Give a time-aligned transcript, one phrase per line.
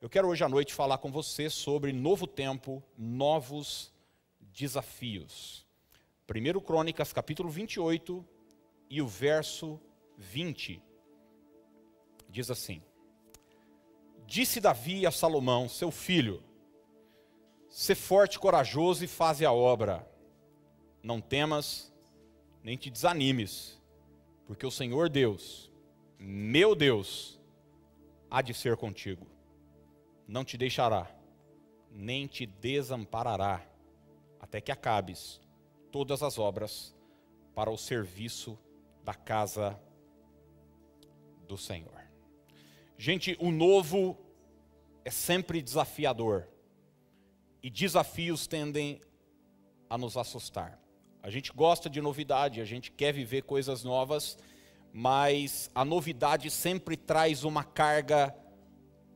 [0.00, 3.92] Eu quero hoje à noite falar com você sobre novo tempo, novos
[4.40, 5.66] desafios.
[6.32, 8.24] 1 Crônicas, capítulo 28
[8.88, 9.80] e o verso
[10.16, 10.80] 20.
[12.28, 12.80] Diz assim:
[14.24, 16.44] Disse Davi a Salomão, seu filho:
[17.68, 20.08] Se forte, corajoso e faze a obra.
[21.02, 21.92] Não temas,
[22.62, 23.82] nem te desanimes,
[24.46, 25.72] porque o Senhor Deus,
[26.20, 27.40] meu Deus,
[28.30, 29.37] há de ser contigo
[30.28, 31.10] não te deixará,
[31.90, 33.66] nem te desamparará,
[34.38, 35.40] até que acabes
[35.90, 36.94] todas as obras
[37.54, 38.58] para o serviço
[39.02, 39.80] da casa
[41.46, 41.98] do Senhor.
[42.98, 44.18] Gente, o novo
[45.04, 46.46] é sempre desafiador,
[47.62, 49.00] e desafios tendem
[49.88, 50.78] a nos assustar.
[51.22, 54.38] A gente gosta de novidade, a gente quer viver coisas novas,
[54.92, 58.34] mas a novidade sempre traz uma carga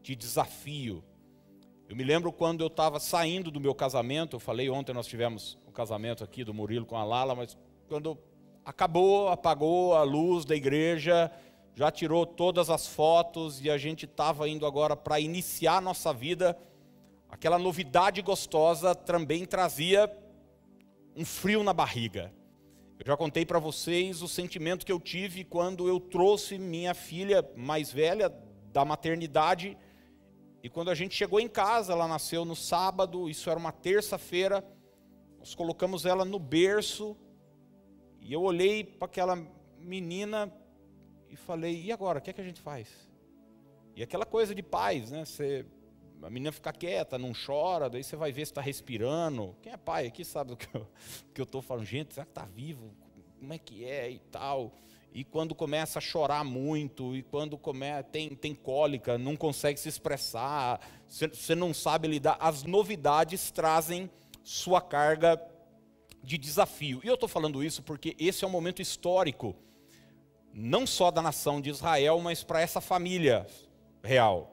[0.03, 1.05] de desafio.
[1.93, 5.59] Eu me lembro quando eu estava saindo do meu casamento, eu falei ontem nós tivemos
[5.67, 7.55] o um casamento aqui do Murilo com a Lala, mas
[7.87, 8.17] quando
[8.65, 11.31] acabou, apagou a luz da igreja,
[11.75, 16.59] já tirou todas as fotos e a gente estava indo agora para iniciar nossa vida,
[17.29, 20.11] aquela novidade gostosa também trazia
[21.15, 22.33] um frio na barriga.
[22.99, 27.47] Eu já contei para vocês o sentimento que eu tive quando eu trouxe minha filha
[27.55, 28.33] mais velha
[28.73, 29.77] da maternidade
[30.63, 34.65] e quando a gente chegou em casa, ela nasceu no sábado, isso era uma terça-feira,
[35.39, 37.17] nós colocamos ela no berço,
[38.21, 39.37] e eu olhei para aquela
[39.77, 40.53] menina
[41.29, 42.21] e falei: e agora?
[42.21, 42.89] O que é que a gente faz?
[43.97, 45.25] E aquela coisa de paz, né?
[45.25, 45.67] Você,
[46.23, 49.57] a menina fica quieta, não chora, daí você vai ver se está respirando.
[49.61, 50.87] Quem é pai aqui sabe do que eu
[51.43, 51.85] estou falando.
[51.85, 52.95] Gente, será que está vivo?
[53.41, 54.73] Como é que é e tal?
[55.15, 57.59] E quando começa a chorar muito, e quando
[58.11, 64.11] tem, tem cólica, não consegue se expressar, você não sabe lidar, as novidades trazem
[64.43, 65.41] sua carga
[66.23, 67.01] de desafio.
[67.05, 69.55] E eu estou falando isso porque esse é um momento histórico,
[70.53, 73.47] não só da nação de Israel, mas para essa família
[74.03, 74.51] real.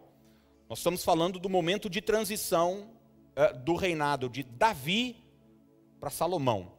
[0.68, 2.90] Nós estamos falando do momento de transição
[3.36, 5.24] é, do reinado de Davi
[6.00, 6.79] para Salomão.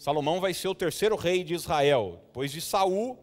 [0.00, 2.22] Salomão vai ser o terceiro rei de Israel.
[2.24, 3.18] Depois de Saul,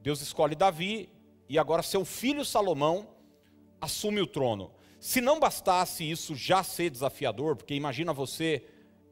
[0.00, 1.08] Deus escolhe Davi
[1.48, 3.08] e agora seu filho Salomão
[3.80, 4.70] assume o trono.
[5.00, 8.64] Se não bastasse isso já ser desafiador, porque imagina você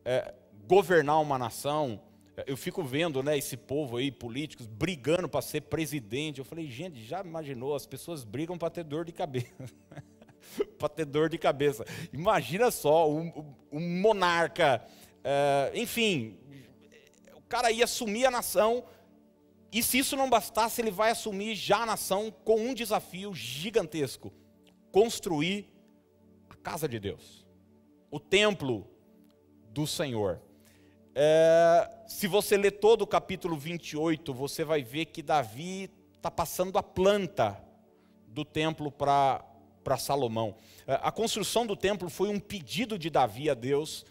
[0.04, 0.32] é,
[0.68, 2.00] governar uma nação,
[2.36, 6.38] é, eu fico vendo né, esse povo aí, políticos, brigando para ser presidente.
[6.38, 7.74] Eu falei, gente, já imaginou?
[7.74, 9.48] As pessoas brigam para ter dor de cabeça.
[10.78, 11.84] para ter dor de cabeça.
[12.12, 14.86] Imagina só, um, um monarca,
[15.24, 16.38] é, enfim,
[17.52, 18.82] cara ia assumir a nação,
[19.70, 24.32] e se isso não bastasse, ele vai assumir já a nação com um desafio gigantesco:
[24.90, 25.70] construir
[26.48, 27.46] a casa de Deus,
[28.10, 28.88] o templo
[29.68, 30.40] do Senhor.
[31.14, 36.78] É, se você ler todo o capítulo 28, você vai ver que Davi está passando
[36.78, 37.62] a planta
[38.28, 39.44] do templo para
[39.98, 40.56] Salomão.
[40.86, 44.06] É, a construção do templo foi um pedido de Davi a Deus.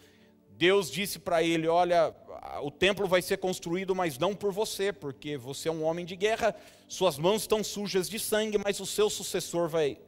[0.50, 2.14] Deus disse para ele: Olha,
[2.62, 6.16] o templo vai ser construído, mas não por você, porque você é um homem de
[6.16, 6.54] guerra,
[6.88, 9.98] suas mãos estão sujas de sangue, mas o seu sucessor vai,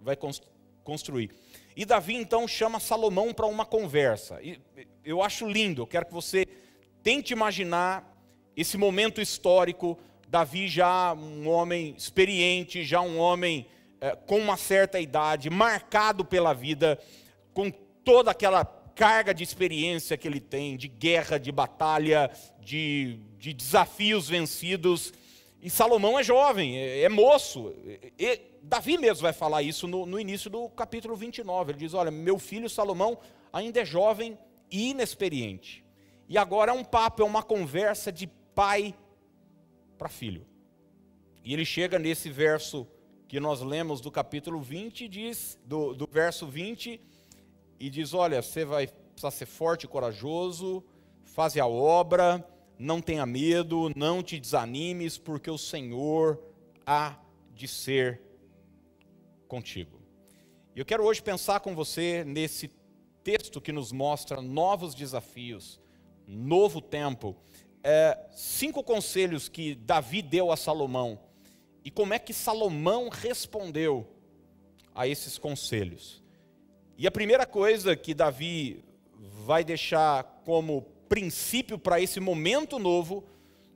[0.00, 0.16] vai
[0.84, 1.30] construir.
[1.76, 4.40] E Davi então chama Salomão para uma conversa.
[4.42, 4.60] E
[5.04, 6.46] eu acho lindo, eu quero que você
[7.02, 8.06] tente imaginar
[8.56, 9.98] esse momento histórico.
[10.28, 13.66] Davi, já um homem experiente, já um homem
[14.00, 16.98] é, com uma certa idade, marcado pela vida,
[17.52, 18.64] com toda aquela
[18.94, 22.30] carga de experiência que ele tem, de guerra, de batalha,
[22.60, 25.12] de, de desafios vencidos.
[25.62, 27.74] E Salomão é jovem, é, é moço.
[28.18, 31.72] E Davi mesmo vai falar isso no, no início do capítulo 29.
[31.72, 33.18] Ele diz: Olha, meu filho Salomão
[33.52, 34.38] ainda é jovem
[34.70, 35.84] e inexperiente.
[36.28, 38.94] E agora é um papo, é uma conversa de pai
[39.98, 40.46] para filho.
[41.44, 42.86] E ele chega nesse verso
[43.26, 47.00] que nós lemos do capítulo 20, diz, do, do verso 20,
[47.80, 50.84] e diz: Olha, você vai precisar ser forte e corajoso,
[51.24, 52.46] faze a obra,
[52.78, 56.38] não tenha medo, não te desanimes, porque o Senhor
[56.86, 57.18] há
[57.54, 58.20] de ser
[59.48, 60.00] contigo.
[60.76, 62.70] Eu quero hoje pensar com você nesse
[63.24, 65.80] texto que nos mostra novos desafios,
[66.26, 67.36] novo tempo,
[67.82, 71.18] é, cinco conselhos que Davi deu a Salomão
[71.84, 74.06] e como é que Salomão respondeu
[74.94, 76.19] a esses conselhos.
[77.00, 78.84] E a primeira coisa que Davi
[79.46, 83.24] vai deixar como princípio para esse momento novo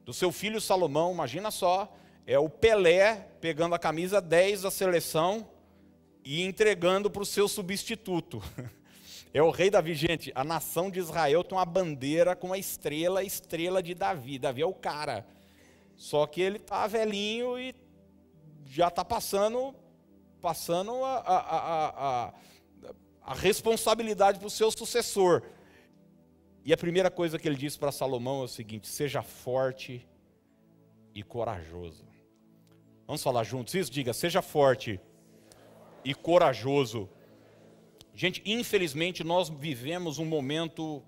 [0.04, 1.90] do seu filho Salomão, imagina só,
[2.26, 5.48] é o Pelé pegando a camisa 10 da seleção
[6.22, 8.42] e entregando para o seu substituto.
[9.32, 10.30] É o rei Davi, gente.
[10.32, 14.38] A nação de Israel tem uma bandeira com uma estrela, estrela de Davi.
[14.38, 15.26] Davi é o cara.
[15.96, 17.74] Só que ele está velhinho e
[18.64, 19.74] já está passando,
[20.40, 22.34] passando a, a, a, a
[23.32, 25.42] responsabilidade para o seu sucessor.
[26.64, 30.06] E a primeira coisa que ele diz para Salomão é o seguinte: seja forte
[31.14, 32.04] e corajoso.
[33.06, 33.90] Vamos falar juntos isso?
[33.90, 35.00] Diga, seja forte
[36.04, 37.08] e corajoso.
[38.14, 41.02] Gente, infelizmente nós vivemos um momento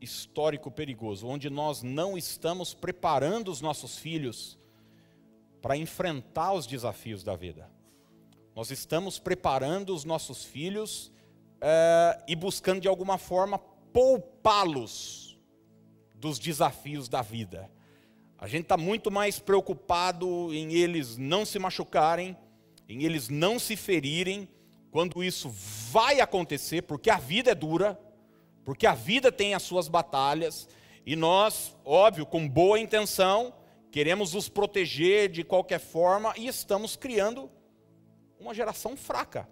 [0.00, 4.58] histórico perigoso, onde nós não estamos preparando os nossos filhos
[5.60, 7.70] para enfrentar os desafios da vida.
[8.54, 11.10] Nós estamos preparando os nossos filhos
[11.60, 13.58] é, e buscando de alguma forma
[13.92, 15.38] poupá-los
[16.14, 17.70] dos desafios da vida.
[18.38, 22.36] A gente está muito mais preocupado em eles não se machucarem,
[22.88, 24.48] em eles não se ferirem,
[24.90, 25.48] quando isso
[25.90, 27.98] vai acontecer, porque a vida é dura,
[28.64, 30.68] porque a vida tem as suas batalhas,
[31.06, 33.54] e nós, óbvio, com boa intenção,
[33.90, 37.50] queremos os proteger de qualquer forma e estamos criando
[38.42, 39.48] uma geração fraca,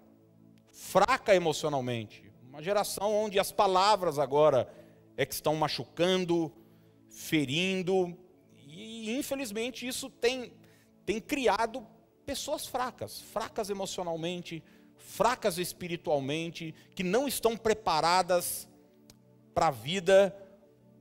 [0.69, 4.71] fraca emocionalmente, uma geração onde as palavras agora
[5.15, 6.51] é que estão machucando,
[7.09, 8.17] ferindo,
[8.67, 10.51] e infelizmente isso tem,
[11.05, 11.87] tem criado
[12.25, 14.61] pessoas fracas, fracas emocionalmente,
[14.97, 18.67] fracas espiritualmente, que não estão preparadas
[19.53, 20.35] para a vida,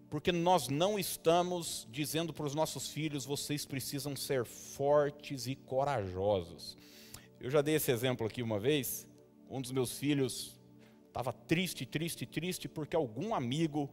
[0.08, 6.76] porque nós não estamos dizendo para os nossos filhos: vocês precisam ser fortes e corajosos.
[7.40, 9.06] Eu já dei esse exemplo aqui uma vez.
[9.48, 10.60] Um dos meus filhos
[11.06, 13.88] estava triste, triste, triste, porque algum amigo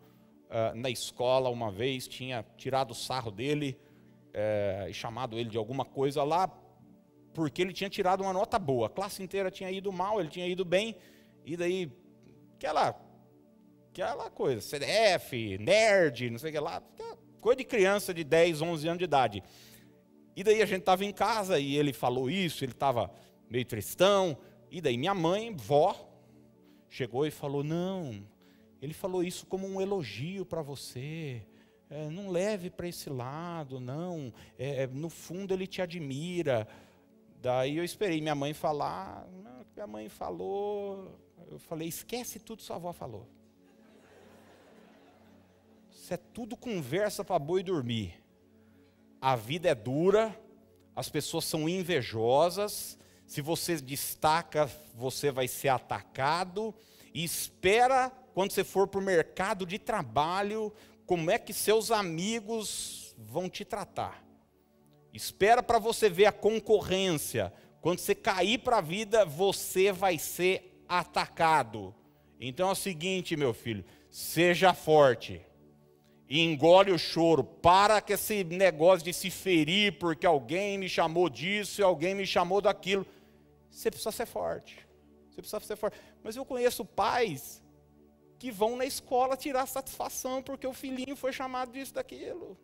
[0.49, 3.79] uh, na escola uma vez tinha tirado o sarro dele
[4.33, 6.51] uh, e chamado ele de alguma coisa lá
[7.33, 8.87] porque ele tinha tirado uma nota boa.
[8.87, 10.95] A classe inteira tinha ido mal, ele tinha ido bem,
[11.45, 11.89] e daí,
[12.55, 12.99] aquela,
[13.91, 16.81] aquela coisa, CDF, nerd, não sei o que lá,
[17.39, 19.43] coisa de criança de 10, 11 anos de idade.
[20.35, 23.11] E daí a gente estava em casa e ele falou isso, ele estava
[23.49, 24.37] meio tristão,
[24.69, 26.09] e daí minha mãe, vó,
[26.89, 28.25] chegou e falou: Não,
[28.81, 31.41] ele falou isso como um elogio para você.
[31.89, 34.33] É, não leve para esse lado, não.
[34.57, 36.67] É, no fundo ele te admira.
[37.41, 39.25] Daí eu esperei minha mãe falar,
[39.73, 41.17] minha mãe falou,
[41.49, 43.27] eu falei, esquece tudo que sua avó falou.
[45.91, 48.21] Isso é tudo conversa para boi dormir.
[49.21, 50.37] A vida é dura,
[50.95, 52.97] as pessoas são invejosas,
[53.27, 56.73] se você destaca, você vai ser atacado,
[57.13, 60.73] e espera quando você for para o mercado de trabalho,
[61.05, 64.23] como é que seus amigos vão te tratar.
[65.13, 67.51] Espera para você ver a concorrência.
[67.81, 71.93] Quando você cair para a vida, você vai ser atacado.
[72.39, 75.41] Então é o seguinte, meu filho, seja forte.
[76.29, 77.43] E engole o choro.
[77.43, 82.27] Para com esse negócio de se ferir porque alguém me chamou disso e alguém me
[82.27, 83.05] chamou daquilo.
[83.77, 84.87] Você precisa ser forte.
[85.29, 85.99] Você precisa ser forte.
[86.23, 87.63] Mas eu conheço pais
[88.39, 92.57] que vão na escola tirar satisfação porque o filhinho foi chamado disso, daquilo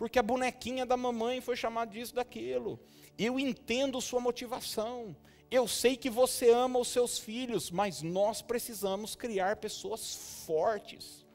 [0.00, 2.80] porque a bonequinha da mamãe foi chamada disso, daquilo.
[3.18, 5.14] Eu entendo sua motivação.
[5.50, 11.26] Eu sei que você ama os seus filhos, mas nós precisamos criar pessoas fortes,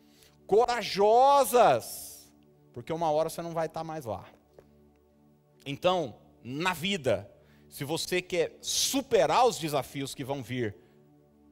[0.48, 2.34] corajosas,
[2.74, 4.26] porque uma hora você não vai estar mais lá.
[5.64, 7.32] Então, na vida,
[7.76, 10.74] se você quer superar os desafios que vão vir,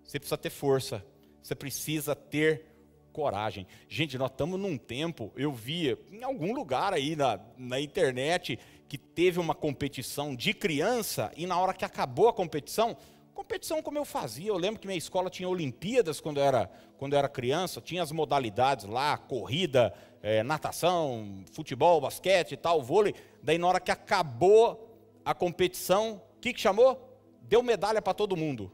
[0.06, 1.06] você precisa ter força,
[1.42, 2.66] você precisa ter
[3.12, 3.68] coragem.
[3.90, 8.98] Gente, nós estamos num tempo, eu via em algum lugar aí na, na internet que
[8.98, 12.96] teve uma competição de criança e na hora que acabou a competição,
[13.34, 17.12] competição como eu fazia, eu lembro que minha escola tinha Olimpíadas quando eu era, quando
[17.12, 23.14] eu era criança, tinha as modalidades lá, corrida, é, natação, futebol, basquete e tal, vôlei.
[23.42, 24.93] Daí na hora que acabou
[25.26, 27.10] a competição, o que, que chamou?
[27.44, 28.72] Deu medalha para todo mundo.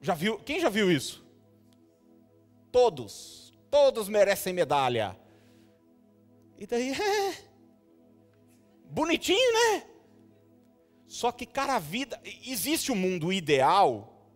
[0.00, 0.38] Já viu?
[0.38, 1.24] Quem já viu isso?
[2.70, 5.16] Todos, todos merecem medalha.
[6.58, 7.34] E daí, é,
[8.84, 9.86] bonitinho, né?
[11.06, 14.28] Só que, cara, a vida, existe um mundo ideal,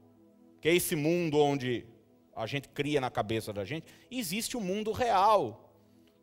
[0.61, 1.87] que é esse mundo onde
[2.35, 5.68] a gente cria na cabeça da gente, existe o um mundo real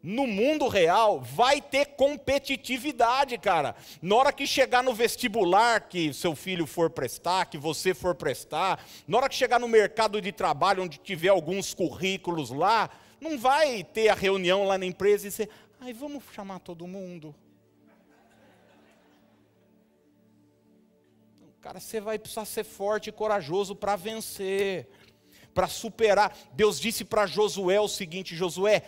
[0.06, 3.76] no mundo real vai ter competitividade, cara.
[4.00, 8.86] Na hora que chegar no vestibular que seu filho for prestar, que você for prestar,
[9.08, 13.84] na hora que chegar no mercado de trabalho onde tiver alguns currículos lá, não vai
[13.84, 15.50] ter a reunião lá na empresa e dizer,
[15.82, 17.34] ai, vamos chamar todo mundo.
[21.60, 24.88] Cara, você vai precisar ser forte e corajoso para vencer,
[25.52, 26.38] para superar.
[26.54, 28.84] Deus disse para Josué o seguinte: Josué,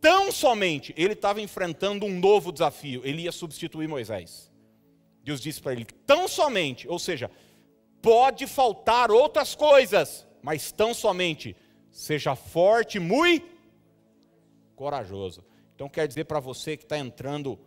[0.00, 4.50] tão somente, ele estava enfrentando um novo desafio, ele ia substituir Moisés.
[5.22, 7.30] Deus disse para ele: tão somente, ou seja,
[8.00, 11.56] pode faltar outras coisas, mas tão somente,
[11.90, 13.46] seja forte, muito
[14.74, 15.44] corajoso.
[15.74, 17.58] Então quer dizer para você que está entrando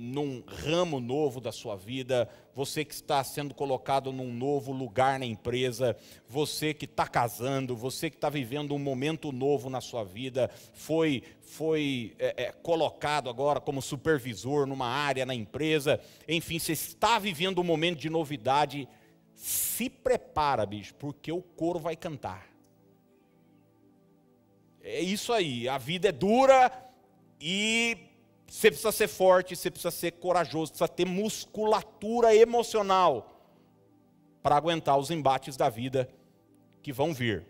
[0.00, 5.26] num ramo novo da sua vida, você que está sendo colocado num novo lugar na
[5.26, 5.96] empresa,
[6.28, 11.24] você que está casando, você que está vivendo um momento novo na sua vida, foi,
[11.40, 17.60] foi é, é, colocado agora como supervisor numa área na empresa, enfim, você está vivendo
[17.60, 18.88] um momento de novidade,
[19.34, 22.46] se prepara, bicho, porque o coro vai cantar.
[24.80, 26.70] É isso aí, a vida é dura
[27.40, 28.07] e
[28.48, 33.38] você precisa ser forte, você precisa ser corajoso, precisa ter musculatura emocional
[34.42, 36.08] para aguentar os embates da vida
[36.82, 37.46] que vão vir.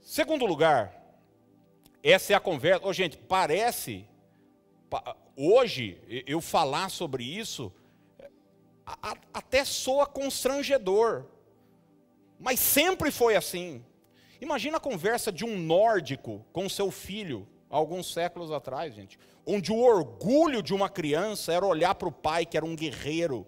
[0.00, 0.94] Segundo lugar,
[2.02, 2.86] essa é a conversa.
[2.86, 4.06] Oh, gente, parece,
[5.36, 7.72] hoje, eu falar sobre isso,
[9.34, 11.26] até soa constrangedor,
[12.38, 13.84] mas sempre foi assim.
[14.40, 19.18] Imagina a conversa de um nórdico com seu filho, alguns séculos atrás, gente
[19.50, 23.46] onde o orgulho de uma criança era olhar para o pai que era um guerreiro,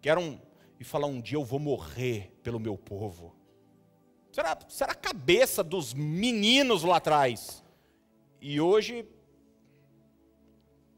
[0.00, 0.40] que era um
[0.78, 3.34] e falar um dia eu vou morrer pelo meu povo.
[4.30, 7.64] Será, será a cabeça dos meninos lá atrás.
[8.40, 9.06] E hoje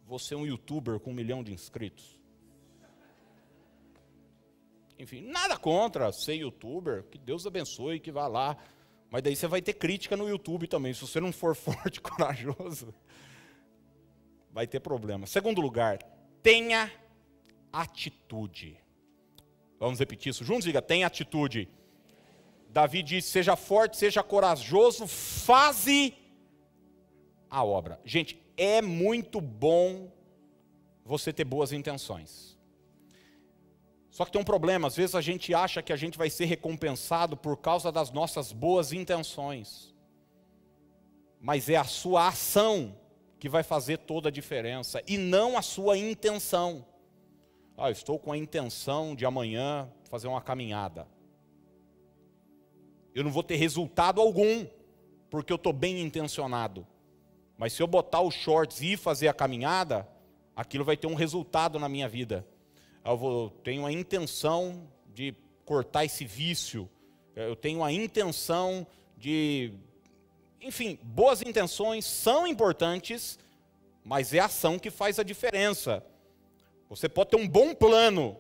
[0.07, 2.19] você é um youtuber com um milhão de inscritos.
[4.99, 8.57] Enfim, nada contra ser youtuber, que Deus abençoe, que vá lá.
[9.15, 12.01] Mas daí você vai ter crítica no YouTube também, se você não for forte e
[12.01, 12.93] corajoso
[14.51, 15.25] vai ter problema.
[15.25, 16.03] Segundo lugar,
[16.43, 16.91] tenha
[17.73, 18.77] atitude.
[19.79, 20.65] Vamos repetir isso juntos?
[20.65, 21.69] Diga, tenha atitude.
[22.71, 26.13] Davi diz: seja forte, seja corajoso, faze
[27.49, 28.01] a obra.
[28.05, 30.11] Gente, é muito bom
[31.05, 32.54] você ter boas intenções.
[34.15, 36.45] Só que tem um problema, às vezes a gente acha que a gente vai ser
[36.45, 39.93] recompensado por causa das nossas boas intenções.
[41.41, 42.95] Mas é a sua ação
[43.41, 46.87] que vai fazer toda a diferença e não a sua intenção.
[47.77, 51.09] Ah, eu estou com a intenção de amanhã fazer uma caminhada.
[53.13, 54.65] Eu não vou ter resultado algum,
[55.29, 56.87] porque eu estou bem intencionado.
[57.59, 60.07] Mas se eu botar os shorts e fazer a caminhada,
[60.55, 62.47] aquilo vai ter um resultado na minha vida.
[63.05, 65.35] Eu tenho a intenção de
[65.65, 66.89] cortar esse vício.
[67.37, 69.73] Eu tenho a intenção de
[70.65, 73.39] enfim, boas intenções são importantes,
[74.03, 76.03] mas é a ação que faz a diferença.
[76.89, 78.39] Você pode ter um bom plano,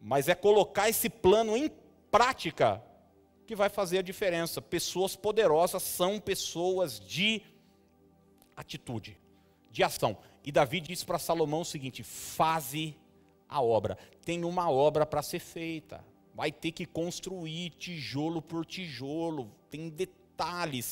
[0.00, 1.70] mas é colocar esse plano em
[2.10, 2.82] prática
[3.46, 4.62] que vai fazer a diferença.
[4.62, 7.42] Pessoas poderosas são pessoas de
[8.56, 9.18] atitude,
[9.70, 10.16] de ação.
[10.42, 12.96] E Davi disse para Salomão o seguinte: faze
[13.50, 13.98] a obra.
[14.24, 16.04] Tem uma obra para ser feita.
[16.34, 19.50] Vai ter que construir tijolo por tijolo.
[19.68, 20.20] Tem detalhes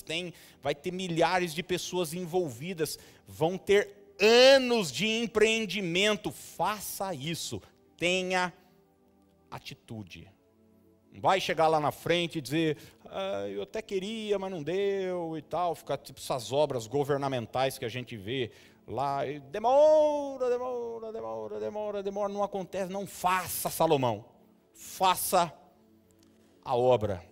[0.03, 6.31] tem, vai ter milhares de pessoas envolvidas, vão ter anos de empreendimento.
[6.31, 7.63] Faça isso,
[7.97, 8.53] tenha
[9.51, 10.31] atitude.
[11.11, 15.37] Não vai chegar lá na frente e dizer, ah, eu até queria, mas não deu
[15.39, 18.51] e tal, ficar tipo essas obras governamentais que a gente vê
[18.89, 24.25] lá, e demora, demora, demora, demora, demora, não acontece, não faça, Salomão,
[24.73, 25.53] faça
[26.65, 27.25] a obra.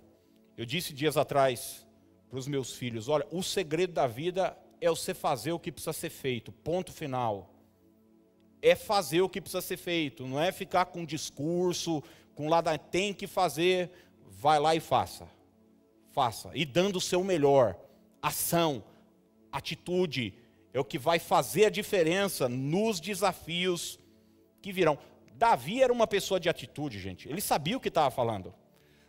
[0.57, 1.87] Eu disse dias atrás,
[2.29, 5.93] para os meus filhos: olha, o segredo da vida é você fazer o que precisa
[5.93, 7.51] ser feito, ponto final.
[8.63, 12.03] É fazer o que precisa ser feito, não é ficar com discurso,
[12.35, 13.91] com lá da tem que fazer,
[14.25, 15.29] vai lá e faça.
[16.11, 17.79] Faça, e dando o seu melhor.
[18.23, 18.83] Ação,
[19.53, 20.35] atitude,
[20.76, 23.99] é o que vai fazer a diferença nos desafios
[24.61, 24.99] que virão.
[25.33, 27.26] Davi era uma pessoa de atitude, gente.
[27.30, 28.54] Ele sabia o que estava falando.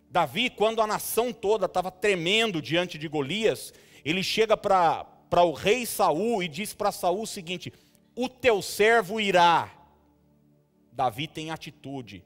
[0.10, 3.74] Davi, quando a nação toda estava tremendo diante de Golias,
[4.06, 7.74] ele chega para o rei Saul e diz para Saul o seguinte:
[8.16, 9.70] O teu servo irá.
[10.94, 12.24] Davi tem atitude.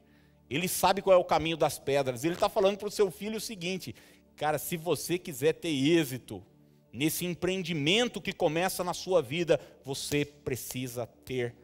[0.48, 2.24] Ele sabe qual é o caminho das pedras.
[2.24, 3.96] Ele está falando para o seu filho o seguinte:
[4.36, 6.46] Cara, se você quiser ter êxito
[6.92, 11.56] nesse empreendimento que começa na sua vida, você precisa ter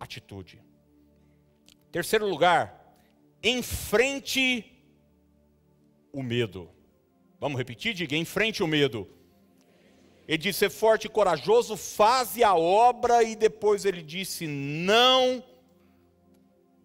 [0.00, 0.60] atitude.
[1.90, 2.98] Terceiro lugar,
[3.42, 4.74] enfrente
[6.12, 6.70] o medo.
[7.40, 7.94] Vamos repetir?
[7.94, 9.08] Diga: enfrente o medo.
[10.26, 15.42] Ele disse: ser forte e corajoso, faze a obra, e depois ele disse: não,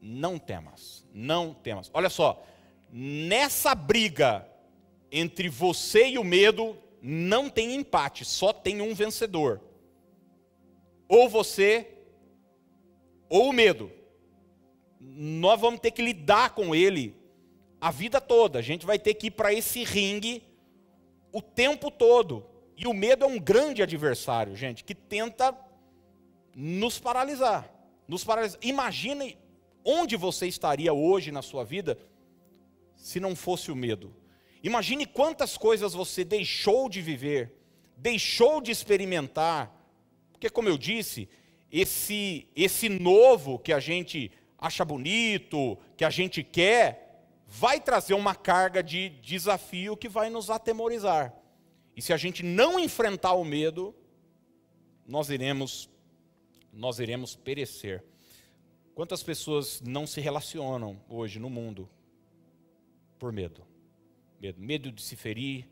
[0.02, 1.90] Não temas, não temas.
[1.94, 2.46] Olha só,
[2.92, 4.48] nessa briga
[5.16, 9.62] entre você e o medo, não tem empate, só tem um vencedor.
[11.08, 11.88] Ou você,
[13.30, 13.92] ou o medo.
[15.00, 17.16] Nós vamos ter que lidar com ele
[17.80, 18.58] a vida toda.
[18.58, 20.42] A gente vai ter que ir para esse ringue
[21.32, 22.44] o tempo todo.
[22.76, 25.56] E o medo é um grande adversário, gente, que tenta
[26.56, 27.72] nos paralisar.
[28.08, 28.60] Nos paralisar.
[28.64, 29.38] Imagine
[29.86, 32.00] onde você estaria hoje na sua vida
[32.96, 34.23] se não fosse o medo.
[34.64, 37.54] Imagine quantas coisas você deixou de viver,
[37.98, 39.72] deixou de experimentar.
[40.32, 41.28] Porque, como eu disse,
[41.70, 48.34] esse, esse novo que a gente acha bonito, que a gente quer, vai trazer uma
[48.34, 51.34] carga de desafio que vai nos atemorizar.
[51.96, 53.94] E se a gente não enfrentar o medo,
[55.06, 55.90] nós iremos
[56.72, 58.04] nós iremos perecer.
[58.96, 61.88] Quantas pessoas não se relacionam hoje no mundo
[63.20, 63.64] por medo?
[64.44, 65.68] Medo, medo de se ferir,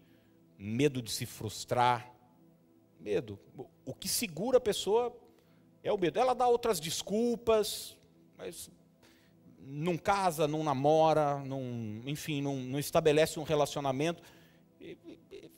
[0.57, 2.11] medo de se frustrar,
[2.99, 3.37] medo.
[3.85, 5.15] O que segura a pessoa
[5.83, 6.17] é o medo.
[6.17, 7.97] Ela dá outras desculpas,
[8.37, 8.71] mas
[9.59, 11.61] não casa, não namora, não,
[12.05, 14.23] enfim, não, não estabelece um relacionamento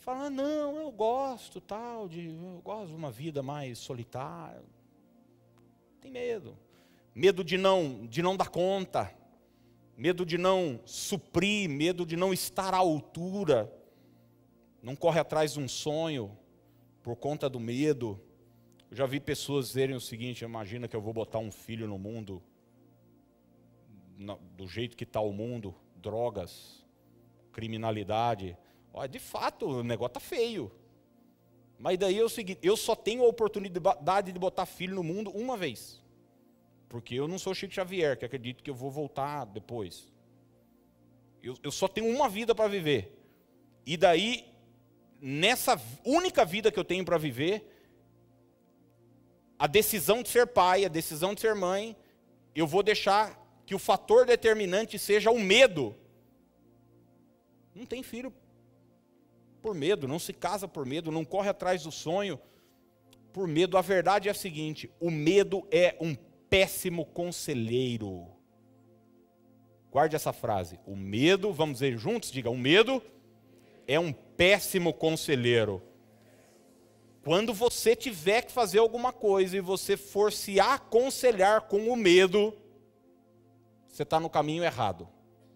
[0.04, 4.62] fala, não, eu gosto tal, de, eu gosto de uma vida mais solitária.
[6.02, 6.58] Tem medo.
[7.16, 9.10] Medo de não, de não dar conta.
[9.96, 13.72] Medo de não suprir, medo de não estar à altura.
[14.82, 16.36] Não corre atrás de um sonho
[17.02, 18.20] por conta do medo.
[18.90, 21.98] Eu já vi pessoas dizerem o seguinte: imagina que eu vou botar um filho no
[21.98, 22.42] mundo,
[24.58, 26.84] do jeito que está o mundo, drogas,
[27.52, 28.58] criminalidade.
[28.94, 30.72] Olha, de fato, o negócio está feio.
[31.80, 35.32] Mas daí é o seguinte, eu só tenho a oportunidade de botar filho no mundo
[35.32, 36.03] uma vez.
[36.94, 40.08] Porque eu não sou Chico Xavier, que acredito que eu vou voltar depois.
[41.42, 43.20] Eu, eu só tenho uma vida para viver.
[43.84, 44.46] E daí,
[45.20, 47.68] nessa única vida que eu tenho para viver,
[49.58, 51.98] a decisão de ser pai, a decisão de ser mãe,
[52.54, 55.96] eu vou deixar que o fator determinante seja o medo.
[57.74, 58.32] Não tem filho
[59.64, 62.40] por medo, não se casa por medo, não corre atrás do sonho
[63.32, 63.80] por medo.
[63.80, 66.16] A verdade é a seguinte: o medo é um
[66.54, 68.28] péssimo conselheiro.
[69.90, 70.80] Guarde essa frase.
[70.86, 73.02] O medo, vamos dizer juntos, diga: o medo
[73.88, 75.82] é um péssimo conselheiro.
[77.24, 82.54] Quando você tiver que fazer alguma coisa e você for se aconselhar com o medo,
[83.88, 85.08] você está no caminho errado.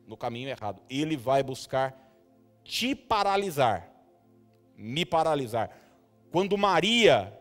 [0.07, 0.81] No caminho errado.
[0.89, 1.95] Ele vai buscar
[2.63, 3.97] te paralisar
[4.77, 5.71] me paralisar.
[6.31, 7.33] Quando Maria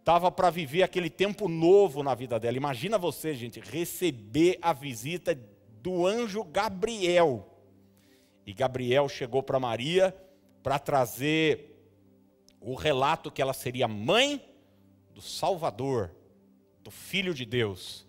[0.00, 5.38] estava para viver aquele tempo novo na vida dela, imagina você, gente, receber a visita
[5.82, 7.46] do anjo Gabriel.
[8.46, 10.16] E Gabriel chegou para Maria
[10.62, 11.70] para trazer
[12.60, 14.42] o relato que ela seria mãe
[15.14, 16.10] do Salvador,
[16.82, 18.06] do Filho de Deus.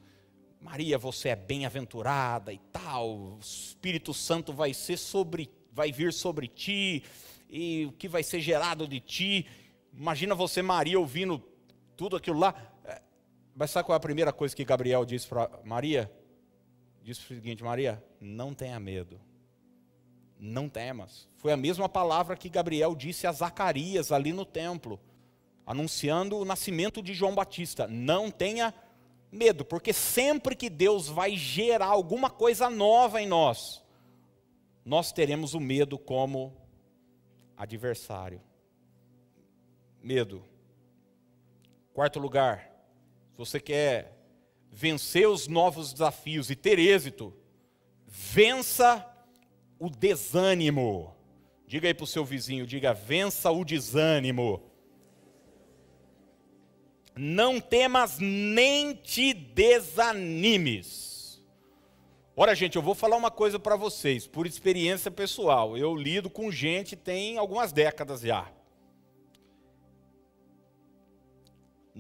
[0.59, 6.47] Maria, você é bem-aventurada e tal, o Espírito Santo vai ser sobre, vai vir sobre
[6.47, 7.03] ti,
[7.49, 9.45] e o que vai ser gerado de ti.
[9.93, 11.50] Imagina você, Maria, ouvindo
[12.01, 12.55] tudo aquilo lá.
[12.83, 12.99] É,
[13.55, 16.11] mas sabe qual é a primeira coisa que Gabriel disse para Maria?
[17.03, 19.21] Disse o seguinte: Maria, não tenha medo.
[20.39, 21.27] Não temas.
[21.37, 24.99] Foi a mesma palavra que Gabriel disse a Zacarias ali no templo,
[25.63, 27.87] anunciando o nascimento de João Batista.
[27.87, 28.73] Não tenha
[29.31, 33.83] medo, porque sempre que Deus vai gerar alguma coisa nova em nós,
[34.83, 36.57] nós teremos o medo como
[37.55, 38.41] adversário.
[40.01, 40.50] Medo.
[41.93, 42.71] Quarto lugar,
[43.31, 44.17] se você quer
[44.71, 47.33] vencer os novos desafios e ter êxito,
[48.07, 49.05] vença
[49.77, 51.13] o desânimo.
[51.67, 54.63] Diga aí para o seu vizinho, diga, vença o desânimo.
[57.15, 61.11] Não temas nem te desanimes.
[62.35, 65.77] Ora, gente, eu vou falar uma coisa para vocês, por experiência pessoal.
[65.77, 68.49] Eu lido com gente tem algumas décadas já.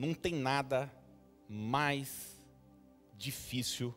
[0.01, 0.91] Não tem nada
[1.47, 2.35] mais
[3.15, 3.93] difícil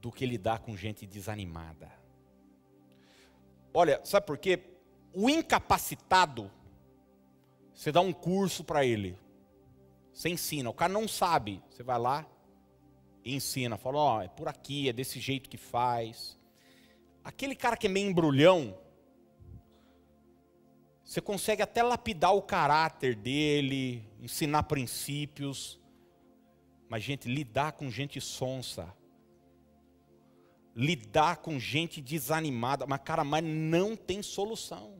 [0.00, 1.92] do que lidar com gente desanimada.
[3.74, 4.62] Olha, sabe por quê?
[5.12, 6.48] O incapacitado,
[7.74, 9.18] você dá um curso para ele,
[10.12, 12.24] você ensina, o cara não sabe, você vai lá,
[13.24, 16.38] e ensina, fala, ó, oh, é por aqui, é desse jeito que faz.
[17.24, 18.78] Aquele cara que é meio embrulhão,
[21.06, 25.78] você consegue até lapidar o caráter dele, ensinar princípios,
[26.88, 28.92] mas gente, lidar com gente sonsa,
[30.74, 34.96] lidar com gente desanimada, mas cara, mas não tem solução.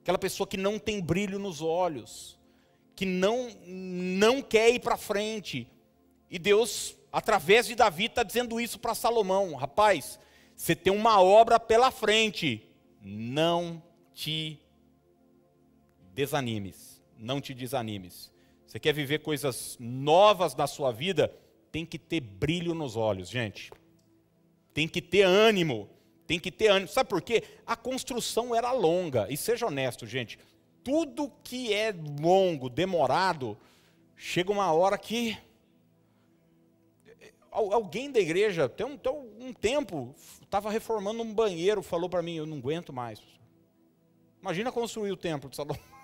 [0.00, 2.38] Aquela pessoa que não tem brilho nos olhos,
[2.94, 5.68] que não não quer ir para frente.
[6.30, 10.20] E Deus, através de Davi, está dizendo isso para Salomão: rapaz,
[10.54, 12.64] você tem uma obra pela frente,
[13.02, 13.82] não
[14.14, 14.60] te
[16.16, 18.32] desanimes, não te desanimes.
[18.66, 21.30] Você quer viver coisas novas na sua vida?
[21.70, 23.70] Tem que ter brilho nos olhos, gente.
[24.72, 25.90] Tem que ter ânimo.
[26.26, 26.88] Tem que ter ânimo.
[26.88, 27.44] Sabe por quê?
[27.66, 29.26] A construção era longa.
[29.30, 30.38] E seja honesto, gente.
[30.82, 33.56] Tudo que é longo, demorado,
[34.16, 35.36] chega uma hora que
[37.50, 42.36] alguém da igreja, tem um, tem um tempo, estava reformando um banheiro, falou para mim,
[42.36, 43.20] eu não aguento mais.
[44.40, 45.95] Imagina construir o templo de Salomão.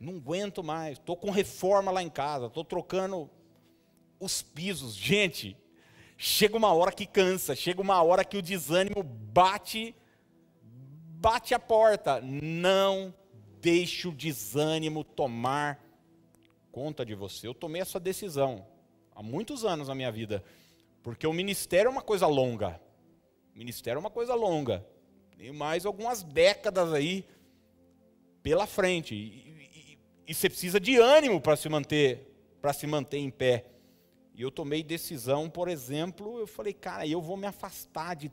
[0.00, 3.28] Não aguento mais, estou com reforma lá em casa, estou trocando
[4.18, 4.94] os pisos.
[4.94, 5.54] Gente,
[6.16, 9.94] chega uma hora que cansa, chega uma hora que o desânimo bate,
[10.62, 12.18] bate a porta.
[12.22, 13.14] Não
[13.60, 15.78] deixe o desânimo tomar
[16.72, 17.46] conta de você.
[17.46, 18.66] Eu tomei essa decisão
[19.14, 20.42] há muitos anos na minha vida,
[21.02, 22.80] porque o ministério é uma coisa longa.
[23.54, 24.82] O ministério é uma coisa longa.
[25.36, 27.26] Tem mais algumas décadas aí
[28.42, 29.14] pela frente.
[29.14, 29.49] E,
[30.30, 33.66] e, você precisa de ânimo para se manter, para se manter em pé.
[34.32, 38.30] E eu tomei decisão, por exemplo, eu falei, cara, eu vou me afastar de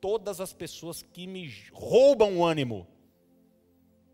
[0.00, 2.86] todas as pessoas que me roubam o ânimo.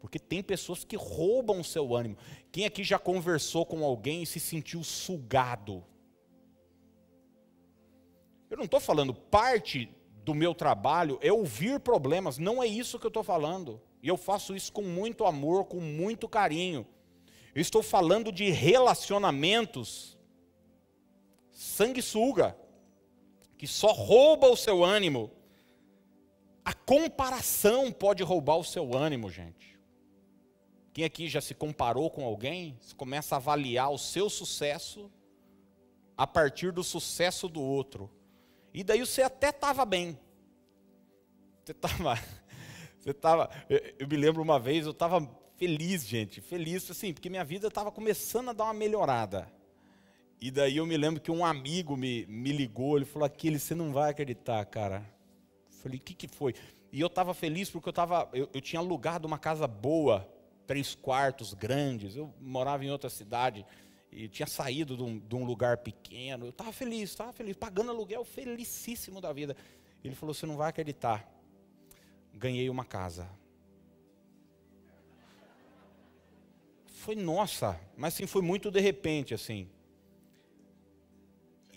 [0.01, 2.17] Porque tem pessoas que roubam o seu ânimo.
[2.51, 5.85] Quem aqui já conversou com alguém e se sentiu sugado?
[8.49, 13.05] Eu não estou falando parte do meu trabalho é ouvir problemas, não é isso que
[13.05, 13.83] eu estou falando.
[14.03, 16.87] E eu faço isso com muito amor, com muito carinho.
[17.55, 20.19] Eu estou falando de relacionamentos
[21.51, 22.57] sanguessuga,
[23.57, 25.31] que só rouba o seu ânimo.
[26.65, 29.79] A comparação pode roubar o seu ânimo, gente.
[30.93, 32.79] Quem aqui já se comparou com alguém?
[32.97, 35.11] Começa a avaliar o seu sucesso
[36.17, 38.11] a partir do sucesso do outro.
[38.75, 40.19] E daí você até estava bem.
[41.65, 42.15] Você estava.
[42.99, 43.49] Você estava.
[43.71, 45.21] Eu, eu me lembro uma vez, eu estava
[45.59, 49.51] feliz, gente, feliz, assim, porque minha vida estava começando a dar uma melhorada.
[50.41, 53.75] E daí eu me lembro que um amigo me, me ligou, ele falou: Aquele, você
[53.75, 55.05] não vai acreditar, cara.
[55.67, 56.55] Eu falei: O que, que foi?
[56.93, 60.27] E eu estava feliz porque eu, tava, eu, eu tinha alugado uma casa boa,
[60.65, 62.15] três quartos grandes.
[62.15, 63.67] Eu morava em outra cidade
[64.13, 66.47] e tinha saído de um, de um lugar pequeno.
[66.47, 69.57] Eu estava feliz, estava feliz, pagando aluguel, felicíssimo da vida.
[70.05, 71.29] Ele falou: Você não vai acreditar.
[72.33, 73.29] Ganhei uma casa.
[76.99, 79.69] Foi nossa, mas sim, foi muito de repente, assim.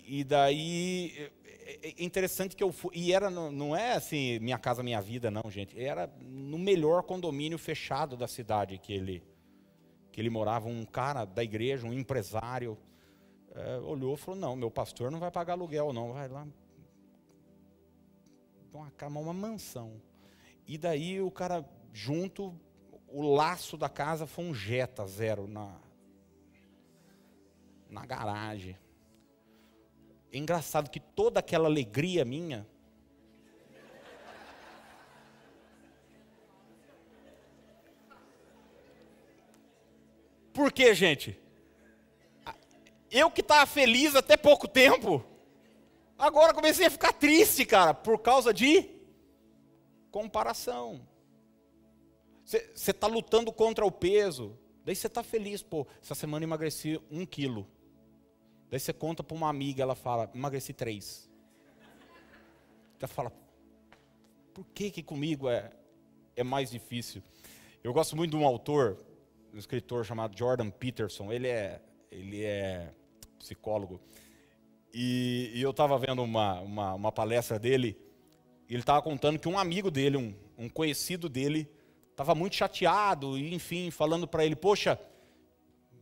[0.04, 4.82] E daí é, é interessante que eu fui, e era não é assim minha casa
[4.82, 9.22] minha vida não gente era no melhor condomínio fechado da cidade que ele
[10.12, 12.76] que ele morava, um cara da igreja, um empresário,
[13.54, 16.46] é, olhou e falou: Não, meu pastor não vai pagar aluguel, não, vai lá.
[18.72, 20.00] Uma cama, uma mansão.
[20.66, 22.54] E daí o cara, junto,
[23.12, 25.74] o laço da casa foi um Jetta zero na,
[27.88, 28.78] na garagem.
[30.32, 32.66] É engraçado que toda aquela alegria minha
[40.52, 41.38] Por quê, gente?
[43.10, 45.24] Eu que estava feliz até pouco tempo,
[46.18, 48.88] agora comecei a ficar triste, cara, por causa de
[50.10, 51.06] comparação.
[52.74, 57.24] Você está lutando contra o peso, daí você está feliz, pô, essa semana emagreci um
[57.24, 57.66] quilo.
[58.68, 61.30] Daí você conta para uma amiga, ela fala, emagreci três.
[62.98, 63.32] Você fala,
[64.52, 65.70] por que que comigo é,
[66.36, 67.22] é mais difícil?
[67.82, 68.98] Eu gosto muito de um autor,
[69.52, 71.32] um escritor chamado Jordan Peterson.
[71.32, 72.92] Ele é, ele é
[73.38, 74.00] psicólogo.
[74.92, 77.98] E, e eu estava vendo uma, uma, uma, palestra dele.
[78.68, 81.68] E ele estava contando que um amigo dele, um, um conhecido dele,
[82.12, 84.98] estava muito chateado e, enfim, falando para ele: Poxa,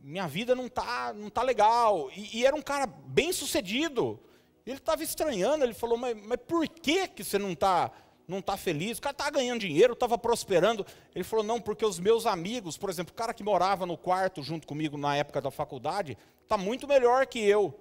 [0.01, 2.09] minha vida não tá, não tá legal.
[2.15, 4.19] E, e era um cara bem sucedido.
[4.65, 5.63] Ele estava estranhando.
[5.63, 7.91] Ele falou: Mas, mas por que que você não está
[8.27, 10.85] não está feliz, o cara estava ganhando dinheiro, estava prosperando.
[11.13, 14.41] Ele falou: não, porque os meus amigos, por exemplo, o cara que morava no quarto
[14.41, 17.77] junto comigo na época da faculdade, está muito melhor que eu.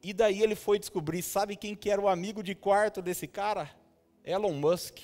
[0.00, 3.68] E daí ele foi descobrir, sabe quem que era o amigo de quarto desse cara?
[4.24, 4.98] Elon Musk.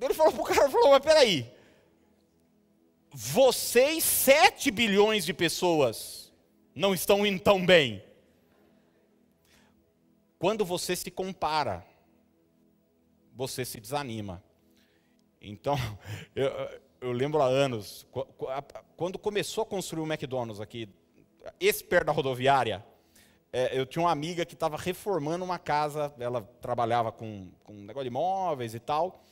[0.00, 1.52] Ele falou para o cara, falou, mas peraí,
[3.12, 6.32] vocês, 7 bilhões de pessoas,
[6.74, 8.02] não estão indo tão bem.
[10.38, 11.84] quando você se compara,
[13.34, 14.42] você se desanima.
[15.38, 15.76] Então,
[16.34, 16.50] eu,
[17.00, 18.06] eu lembro há anos,
[18.96, 20.88] quando começou a construir o McDonald's aqui,
[21.58, 22.84] esse perto da rodoviária,
[23.52, 27.84] é, eu tinha uma amiga que estava reformando uma casa, ela trabalhava com, com um
[27.84, 29.22] negócio de imóveis e tal,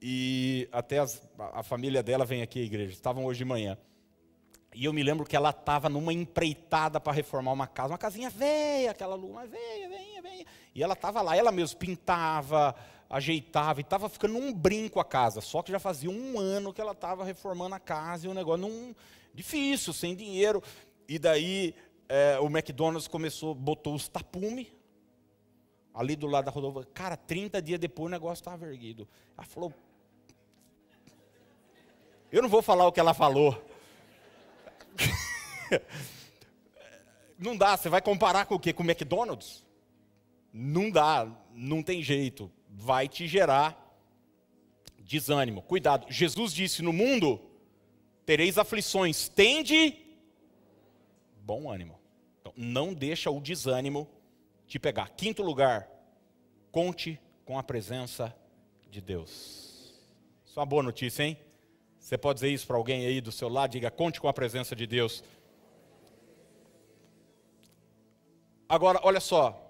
[0.00, 3.78] e até as, a família dela vem aqui à igreja, estavam hoje de manhã.
[4.74, 8.28] E eu me lembro que ela estava numa empreitada para reformar uma casa, uma casinha
[8.28, 10.46] velha, aquela luz, mas velha, velha, velha.
[10.74, 12.74] E ela estava lá, ela mesmo pintava,
[13.08, 15.40] ajeitava, e estava ficando um brinco a casa.
[15.40, 18.68] Só que já fazia um ano que ela estava reformando a casa e o negócio
[18.68, 18.94] num,
[19.32, 20.62] difícil, sem dinheiro.
[21.08, 21.74] E daí
[22.06, 24.76] é, o McDonald's começou, botou os tapume
[25.94, 26.84] ali do lado da rodovia.
[26.92, 29.08] Cara, 30 dias depois o negócio estava erguido.
[29.36, 29.72] Ela falou.
[32.36, 33.66] Eu não vou falar o que ela falou.
[37.38, 38.74] não dá, você vai comparar com o quê?
[38.74, 39.64] Com o McDonald's?
[40.52, 42.52] Não dá, não tem jeito.
[42.68, 43.98] Vai te gerar
[44.98, 45.62] desânimo.
[45.62, 47.40] Cuidado, Jesus disse: no mundo
[48.26, 49.96] tereis aflições, tende
[51.40, 51.98] bom ânimo.
[52.42, 54.06] Então, não deixa o desânimo
[54.66, 55.08] te pegar.
[55.08, 55.88] Quinto lugar,
[56.70, 58.36] conte com a presença
[58.90, 59.94] de Deus.
[60.44, 61.45] Isso é uma boa notícia, hein?
[62.06, 64.76] Você pode dizer isso para alguém aí do seu lado, diga, conte com a presença
[64.76, 65.24] de Deus.
[68.68, 69.60] Agora, olha só.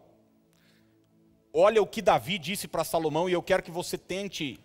[1.50, 4.60] Olha o que Davi disse para Salomão, e eu quero que você tente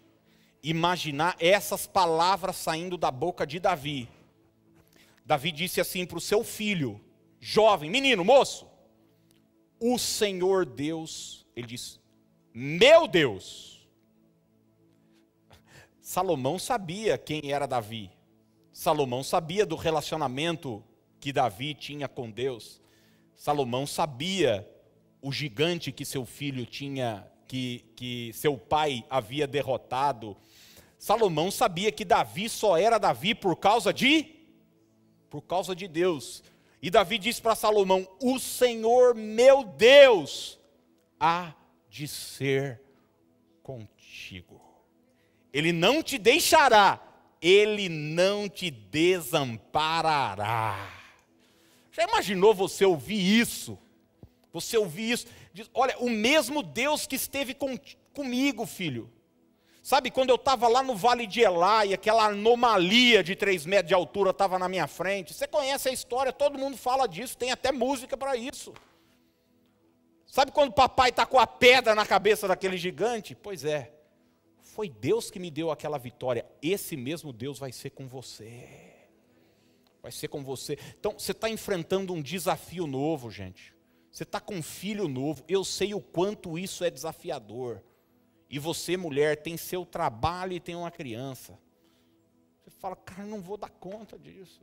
[0.61, 4.09] imaginar essas palavras saindo da boca de Davi.
[5.25, 6.99] Davi disse assim para o seu filho,
[7.39, 8.67] jovem, menino, moço:
[9.79, 12.01] O Senhor Deus, ele diz,
[12.53, 13.80] meu Deus.
[16.11, 18.11] Salomão sabia quem era Davi.
[18.73, 20.83] Salomão sabia do relacionamento
[21.21, 22.81] que Davi tinha com Deus.
[23.33, 24.69] Salomão sabia
[25.21, 30.35] o gigante que seu filho tinha, que, que seu pai havia derrotado.
[30.99, 34.35] Salomão sabia que Davi só era Davi por causa de
[35.29, 36.43] por causa de Deus.
[36.81, 40.59] E Davi disse para Salomão: O Senhor meu Deus
[41.17, 41.53] há
[41.89, 42.81] de ser
[43.63, 44.60] contigo.
[45.53, 46.99] Ele não te deixará,
[47.41, 49.41] ele não te desamparará.
[51.91, 53.77] Já imaginou você ouvir isso?
[54.53, 55.27] Você ouvir isso?
[55.53, 57.77] Diz, olha, o mesmo Deus que esteve com,
[58.13, 59.11] comigo, filho
[59.83, 63.93] Sabe, quando eu estava lá no Vale de Elai, aquela anomalia de 3 metros de
[63.95, 65.33] altura estava na minha frente.
[65.33, 68.73] Você conhece a história, todo mundo fala disso, tem até música para isso.
[70.27, 73.33] Sabe quando o papai está com a pedra na cabeça daquele gigante?
[73.33, 73.91] Pois é,
[74.73, 76.45] foi Deus que me deu aquela vitória.
[76.61, 79.09] Esse mesmo Deus vai ser com você.
[80.01, 80.77] Vai ser com você.
[80.97, 83.75] Então, você está enfrentando um desafio novo, gente.
[84.09, 85.43] Você está com um filho novo.
[85.47, 87.83] Eu sei o quanto isso é desafiador
[88.49, 91.59] e você, mulher, tem seu trabalho e tem uma criança.
[92.63, 94.61] Você fala, cara, não vou dar conta disso.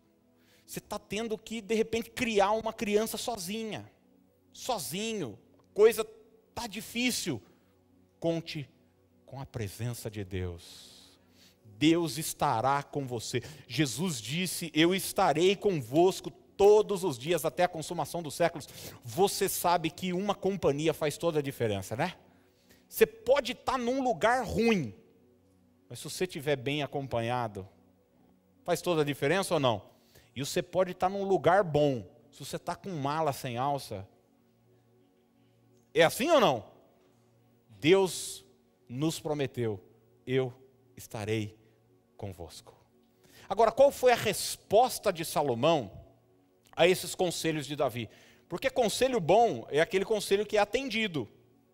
[0.64, 3.90] Você está tendo que, de repente, criar uma criança sozinha,
[4.53, 5.38] sozinho.
[5.75, 6.07] Coisa
[6.49, 7.42] está difícil.
[8.18, 8.68] Conte
[9.29, 11.19] com a presença de Deus.
[11.64, 13.43] Deus estará com você.
[13.69, 18.69] Jesus disse: Eu estarei convosco todos os dias até a consumação dos séculos.
[19.05, 22.14] Você sabe que uma companhia faz toda a diferença, né?
[22.88, 24.95] Você pode estar num lugar ruim,
[25.88, 27.69] mas se você estiver bem acompanhado,
[28.64, 29.83] faz toda a diferença ou não?
[30.35, 34.09] E você pode estar num lugar bom, se você está com mala sem alça.
[35.95, 36.64] É assim ou não?
[37.81, 38.45] Deus
[38.88, 39.81] nos prometeu:
[40.27, 40.53] eu
[40.96, 41.59] estarei
[42.16, 42.77] convosco.
[43.48, 45.90] Agora, qual foi a resposta de Salomão
[46.77, 48.09] a esses conselhos de Davi?
[48.48, 51.29] Porque conselho bom é aquele conselho que é atendido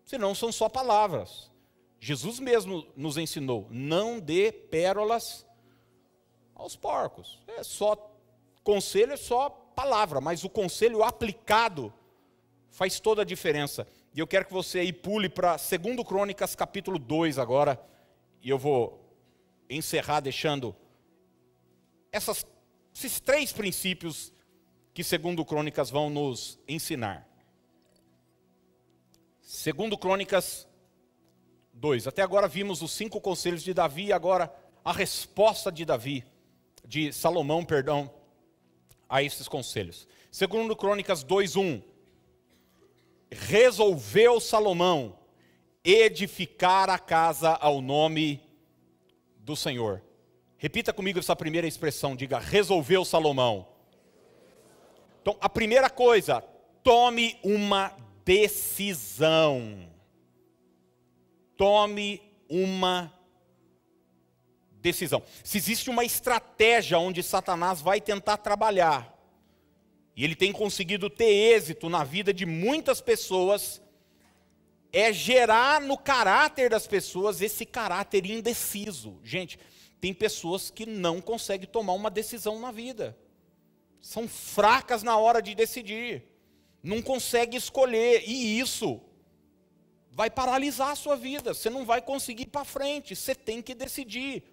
[0.05, 1.51] senão são só palavras.
[1.99, 5.45] Jesus mesmo nos ensinou: não dê pérolas
[6.53, 7.39] aos porcos.
[7.47, 7.95] É só
[8.63, 11.91] conselho, é só palavra, mas o conselho aplicado
[12.69, 13.87] faz toda a diferença.
[14.15, 17.77] E eu quero que você aí pule para 2 Crônicas capítulo 2 agora,
[18.41, 19.13] e eu vou
[19.69, 20.73] encerrar deixando
[22.13, 22.47] essas,
[22.95, 24.31] esses três princípios
[24.93, 27.27] que segundo Crônicas vão nos ensinar.
[29.41, 30.65] Segundo Crônicas
[31.73, 32.07] 2.
[32.07, 34.49] Até agora vimos os cinco conselhos de Davi e agora
[34.85, 36.23] a resposta de Davi,
[36.85, 38.09] de Salomão, perdão,
[39.09, 40.07] a esses conselhos.
[40.31, 41.94] Segundo Crônicas 2:1.
[43.31, 45.17] Resolveu Salomão
[45.83, 48.41] edificar a casa ao nome
[49.37, 50.01] do Senhor.
[50.57, 53.67] Repita comigo essa primeira expressão, diga: resolveu Salomão.
[55.21, 56.41] Então, a primeira coisa,
[56.83, 59.87] tome uma decisão.
[61.55, 63.13] Tome uma
[64.81, 65.23] decisão.
[65.43, 69.14] Se existe uma estratégia onde Satanás vai tentar trabalhar,
[70.15, 73.81] e ele tem conseguido ter êxito na vida de muitas pessoas,
[74.93, 79.19] é gerar no caráter das pessoas esse caráter indeciso.
[79.21, 79.59] Gente,
[79.99, 83.17] tem pessoas que não conseguem tomar uma decisão na vida.
[83.99, 86.23] São fracas na hora de decidir.
[86.81, 88.23] Não conseguem escolher.
[88.25, 89.01] E isso
[90.11, 91.53] vai paralisar a sua vida.
[91.53, 93.15] Você não vai conseguir ir para frente.
[93.15, 94.43] Você tem que decidir.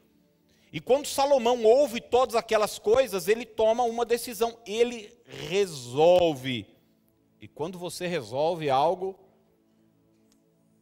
[0.72, 4.58] E quando Salomão ouve todas aquelas coisas, ele toma uma decisão.
[4.66, 6.66] Ele resolve.
[7.38, 9.18] E quando você resolve algo,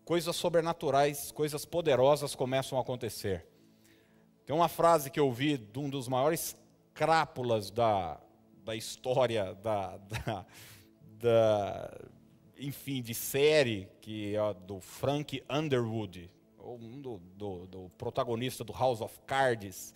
[0.05, 3.46] coisas sobrenaturais, coisas poderosas começam a acontecer.
[4.46, 6.57] Tem uma frase que eu ouvi de um dos maiores
[6.94, 8.20] crápulas da,
[8.64, 10.46] da história da, da,
[11.18, 11.98] da
[12.57, 16.31] enfim, de série, que é do Frank Underwood,
[16.64, 19.94] um do, do, do, protagonista do House of Cards.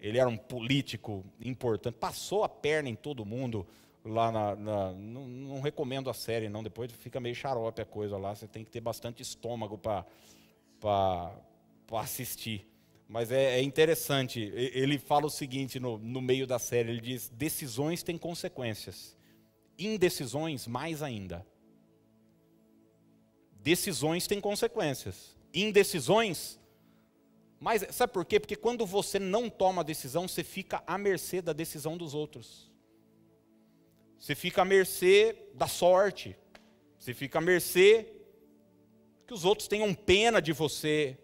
[0.00, 3.66] Ele era um político importante, passou a perna em todo mundo
[4.04, 8.18] lá na, na não, não, recomendo a série não, depois fica meio xarope a coisa
[8.18, 10.04] lá, você tem que ter bastante estômago para
[11.92, 12.68] assistir.
[13.08, 17.28] Mas é, é, interessante, ele fala o seguinte no, no meio da série, ele diz,
[17.28, 19.16] decisões têm consequências,
[19.78, 21.46] indecisões mais ainda.
[23.52, 26.58] Decisões têm consequências, indecisões
[27.64, 28.38] mas sabe por quê?
[28.38, 32.70] Porque quando você não toma a decisão, você fica à mercê da decisão dos outros.
[34.18, 36.36] Você fica à mercê da sorte.
[36.98, 38.06] Você fica à mercê
[39.26, 41.18] que os outros tenham pena de você.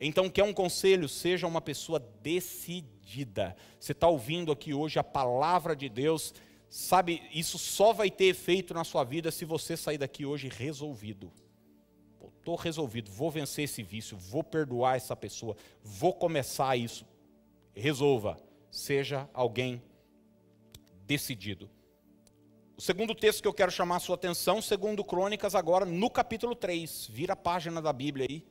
[0.00, 1.06] Então, quer um conselho?
[1.06, 3.54] Seja uma pessoa decidida.
[3.78, 6.32] Você está ouvindo aqui hoje a palavra de Deus.
[6.70, 11.30] Sabe, isso só vai ter efeito na sua vida se você sair daqui hoje resolvido.
[12.40, 17.06] Estou resolvido, vou vencer esse vício, vou perdoar essa pessoa, vou começar isso.
[17.74, 18.38] Resolva,
[18.70, 19.82] seja alguém
[21.06, 21.70] decidido.
[22.76, 26.54] O segundo texto que eu quero chamar a sua atenção, segundo Crônicas, agora no capítulo
[26.54, 27.08] 3.
[27.12, 28.44] Vira a página da Bíblia aí.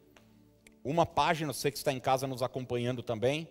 [0.83, 3.47] Uma página, você que está em casa nos acompanhando também.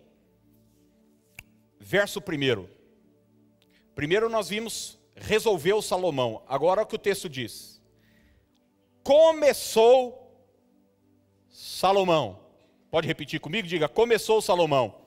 [1.77, 2.67] Verso 1.
[3.93, 6.41] Primeiro nós vimos resolveu Salomão.
[6.47, 7.81] Agora o que o texto diz.
[9.03, 10.28] Começou
[11.49, 12.39] Salomão.
[12.89, 13.67] Pode repetir comigo?
[13.67, 14.99] Diga: começou Salomão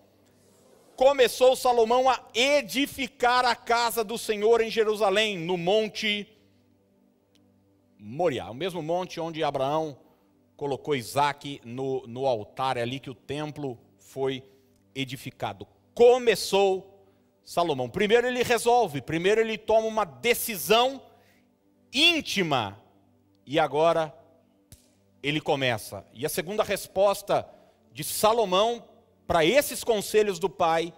[0.95, 6.29] começou Salomão a edificar a casa do Senhor em Jerusalém, no monte
[7.99, 9.97] Moriá, o mesmo monte onde Abraão
[10.57, 14.45] colocou Isaac no, no altar, é ali que o templo foi
[14.95, 15.67] edificado.
[15.95, 17.05] Começou
[17.45, 17.89] Salomão.
[17.89, 21.03] Primeiro ele resolve, primeiro ele toma uma decisão
[21.93, 22.81] íntima,
[23.47, 24.15] e agora
[25.23, 26.05] ele começa.
[26.13, 27.49] E a segunda resposta
[27.93, 28.85] de Salomão
[29.27, 30.93] para esses conselhos do Pai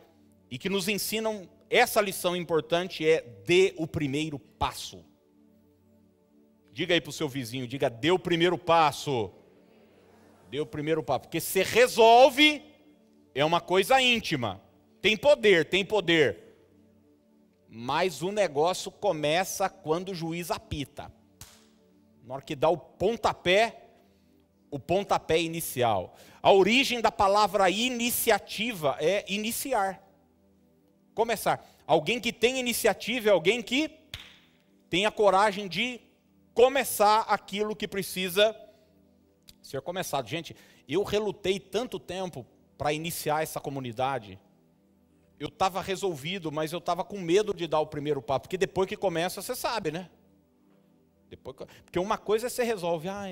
[0.50, 5.04] e que nos ensinam essa lição importante é dê o primeiro passo.
[6.72, 9.30] Diga aí para o seu vizinho, diga, dê o primeiro passo.
[10.50, 11.20] Dê o primeiro passo.
[11.20, 12.62] Porque você resolve,
[13.34, 14.60] é uma coisa íntima.
[15.00, 16.56] Tem poder, tem poder.
[17.68, 21.12] Mas o negócio começa quando o juiz apita.
[22.24, 23.83] Na hora que dá o pontapé,
[24.74, 26.16] o pontapé inicial.
[26.42, 30.02] A origem da palavra iniciativa é iniciar,
[31.14, 31.64] começar.
[31.86, 33.88] Alguém que tem iniciativa é alguém que
[34.90, 36.00] tem a coragem de
[36.52, 38.52] começar aquilo que precisa
[39.62, 40.26] ser começado.
[40.26, 40.56] Gente,
[40.88, 42.44] eu relutei tanto tempo
[42.76, 44.40] para iniciar essa comunidade.
[45.38, 48.88] Eu estava resolvido, mas eu estava com medo de dar o primeiro passo, porque depois
[48.88, 50.10] que começa, você sabe, né?
[51.30, 53.26] Depois, porque uma coisa é você resolve, ah,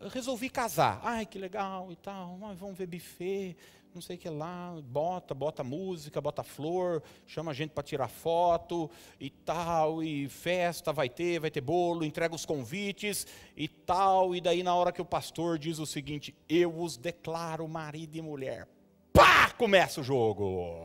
[0.00, 1.00] resolvi casar.
[1.02, 2.38] Ai, que legal e tal.
[2.58, 3.56] vamos ver buffet,
[3.94, 4.74] não sei o que lá.
[4.82, 10.02] Bota, bota música, bota flor, chama a gente para tirar foto e tal.
[10.02, 13.26] E festa vai ter, vai ter bolo, entrega os convites
[13.56, 14.34] e tal.
[14.34, 18.22] E daí, na hora que o pastor diz o seguinte: Eu os declaro marido e
[18.22, 18.68] mulher.
[19.12, 19.50] Pá!
[19.56, 20.76] Começa o jogo.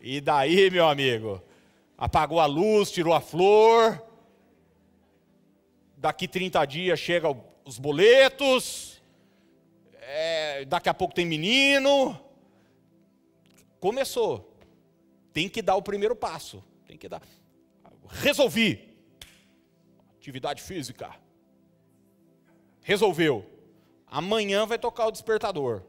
[0.00, 1.40] E daí, meu amigo,
[1.96, 4.09] apagou a luz, tirou a flor
[6.00, 9.02] daqui 30 dias chegam os boletos,
[10.00, 12.18] é, daqui a pouco tem menino.
[13.78, 14.56] Começou.
[15.32, 16.64] Tem que dar o primeiro passo.
[16.86, 17.22] Tem que dar.
[18.08, 18.96] Resolvi.
[20.16, 21.14] Atividade física.
[22.80, 23.44] Resolveu.
[24.06, 25.82] Amanhã vai tocar o despertador.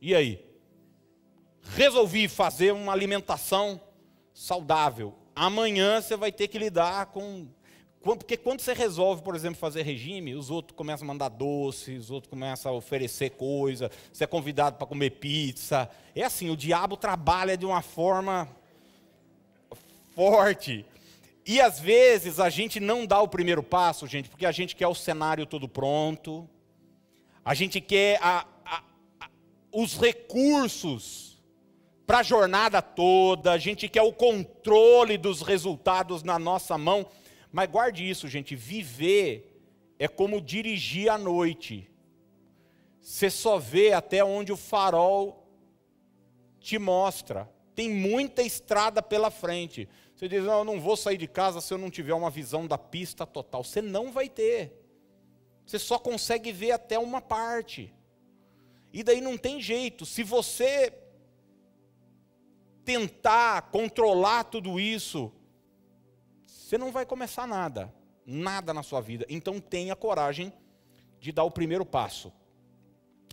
[0.00, 0.44] E aí?
[1.62, 3.80] Resolvi fazer uma alimentação
[4.34, 5.14] saudável.
[5.34, 7.48] Amanhã você vai ter que lidar com
[8.02, 12.10] Porque quando você resolve, por exemplo, fazer regime, os outros começam a mandar doces, os
[12.10, 15.90] outros começam a oferecer coisa, você é convidado para comer pizza.
[16.14, 18.48] É assim, o diabo trabalha de uma forma
[20.14, 20.86] forte.
[21.44, 24.86] E às vezes a gente não dá o primeiro passo, gente, porque a gente quer
[24.86, 26.48] o cenário todo pronto,
[27.44, 28.82] a gente quer a, a,
[29.20, 29.28] a,
[29.72, 31.38] os recursos
[32.06, 37.06] para a jornada toda, a gente quer o controle dos resultados na nossa mão.
[37.52, 39.62] Mas guarde isso, gente: viver
[39.98, 41.90] é como dirigir à noite.
[43.00, 45.48] Você só vê até onde o farol
[46.60, 47.50] te mostra.
[47.74, 49.88] Tem muita estrada pela frente.
[50.14, 52.66] Você diz: não, eu não vou sair de casa se eu não tiver uma visão
[52.66, 53.64] da pista total.
[53.64, 54.72] Você não vai ter.
[55.64, 57.94] Você só consegue ver até uma parte.
[58.92, 60.04] E daí não tem jeito.
[60.04, 60.92] Se você
[62.84, 65.30] tentar controlar tudo isso,
[66.48, 67.92] você não vai começar nada,
[68.24, 69.26] nada na sua vida.
[69.28, 70.50] Então tenha coragem
[71.20, 72.32] de dar o primeiro passo.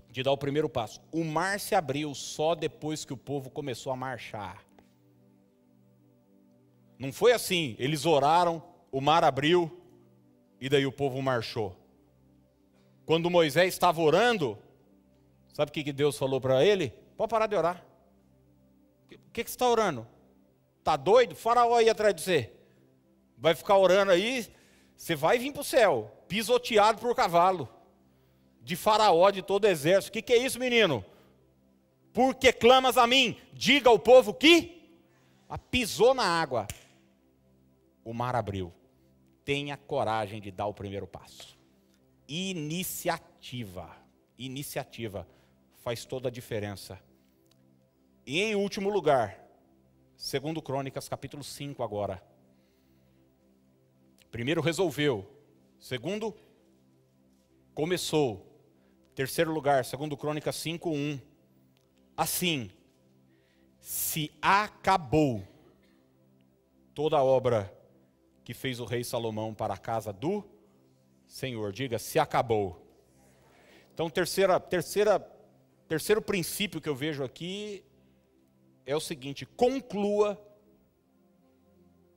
[0.10, 1.02] De dar o primeiro passo.
[1.14, 4.66] O mar se abriu só depois que o povo começou a marchar.
[7.00, 8.62] Não foi assim, eles oraram,
[8.92, 9.82] o mar abriu
[10.60, 11.76] e daí o povo marchou.
[13.06, 14.58] Quando Moisés estava orando,
[15.54, 16.90] sabe o que Deus falou para ele?
[17.16, 17.86] Pode parar de orar.
[19.06, 20.06] O que, que, você está orando?
[20.80, 21.34] Está doido?
[21.36, 22.55] Faraó aí atrás de você
[23.38, 24.48] vai ficar orando aí,
[24.96, 27.70] você vai vir para o céu, pisoteado por cavalo,
[28.62, 30.10] de faraó, de todo exército.
[30.10, 31.04] O que, que é isso, menino?
[32.14, 34.90] Porque clamas a mim, diga ao povo que
[35.50, 36.68] a pisou na água,
[38.04, 38.74] o mar abriu.
[39.44, 41.58] Tenha coragem de dar o primeiro passo.
[42.28, 43.96] Iniciativa,
[44.38, 45.28] iniciativa
[45.76, 47.00] faz toda a diferença.
[48.26, 49.40] E em último lugar,
[50.18, 52.24] segundo Crônicas, capítulo 5 agora.
[54.32, 55.26] Primeiro, resolveu.
[55.80, 56.36] Segundo,
[57.74, 58.46] começou.
[59.14, 61.22] Terceiro lugar, segundo Crônicas 5:1.
[62.18, 62.72] Assim,
[63.80, 65.44] se acabou
[66.94, 67.72] toda a obra
[68.44, 70.44] que fez o rei Salomão para a casa do
[71.28, 71.72] Senhor.
[71.72, 72.82] Diga, se acabou.
[73.94, 75.20] Então, terceira, terceira,
[75.88, 77.84] terceiro princípio que eu vejo aqui
[78.86, 80.42] é o seguinte: conclua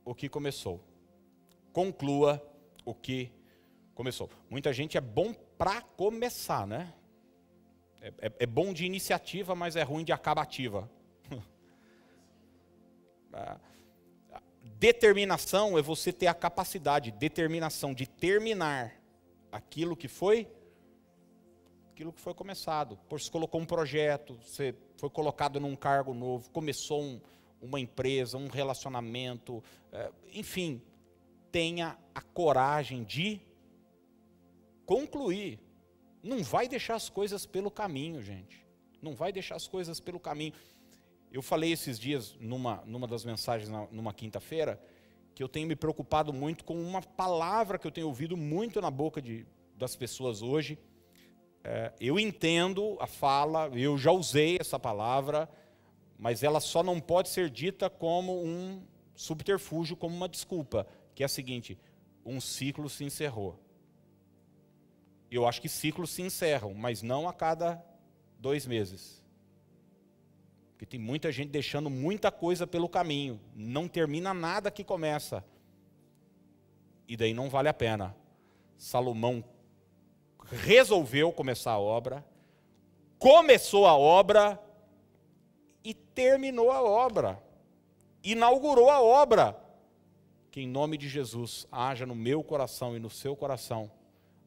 [0.05, 0.88] o que começou
[1.79, 2.45] conclua
[2.85, 3.31] o que
[3.95, 4.29] começou.
[4.51, 6.93] Muita gente é bom para começar, né?
[8.01, 10.91] É, é, é, bom de iniciativa, mas é ruim de acabativa.
[14.65, 19.01] determinação é você ter a capacidade, determinação de terminar
[19.53, 20.49] aquilo que foi
[21.93, 22.97] aquilo que foi começado.
[23.09, 27.21] Por você colocou um projeto, você foi colocado num cargo novo, começou um,
[27.63, 29.63] uma empresa, um relacionamento,
[29.93, 30.83] é, enfim,
[31.51, 33.41] tenha a coragem de
[34.85, 35.61] concluir.
[36.23, 38.67] Não vai deixar as coisas pelo caminho, gente.
[39.01, 40.53] Não vai deixar as coisas pelo caminho.
[41.31, 44.81] Eu falei esses dias, numa, numa das mensagens, numa quinta-feira,
[45.35, 48.91] que eu tenho me preocupado muito com uma palavra que eu tenho ouvido muito na
[48.91, 49.47] boca de,
[49.77, 50.79] das pessoas hoje.
[51.63, 55.49] É, eu entendo a fala, eu já usei essa palavra,
[56.19, 58.83] mas ela só não pode ser dita como um
[59.15, 60.87] subterfúgio, como uma desculpa
[61.19, 61.77] que é a seguinte:
[62.25, 63.59] um ciclo se encerrou.
[65.29, 67.85] Eu acho que ciclos se encerram, mas não a cada
[68.39, 69.21] dois meses.
[70.71, 75.45] Porque tem muita gente deixando muita coisa pelo caminho, não termina nada que começa.
[77.09, 78.15] E daí não vale a pena.
[78.77, 79.43] Salomão
[80.53, 82.25] resolveu começar a obra,
[83.19, 84.57] começou a obra
[85.83, 87.43] e terminou a obra.
[88.23, 89.67] Inaugurou a obra
[90.51, 93.91] que em nome de Jesus haja no meu coração e no seu coração,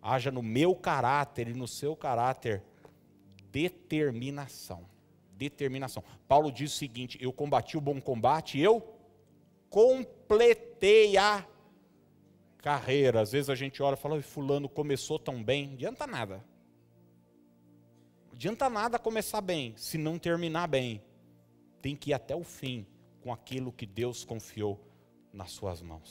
[0.02, 2.64] haja no meu caráter e no seu caráter
[3.52, 4.90] determinação.
[5.32, 6.04] Determinação.
[6.28, 8.96] Paulo diz o seguinte: eu combati o bom combate, eu
[9.70, 11.46] completei a
[12.60, 13.22] carreira.
[13.22, 16.46] Às vezes a gente olha e fala, fulano começou tão bem, não adianta nada.
[18.28, 21.02] Não adianta nada começar bem, se não terminar bem.
[21.82, 22.86] Tem que ir até o fim
[23.22, 24.80] com aquilo que Deus confiou
[25.34, 26.10] nas suas mãos.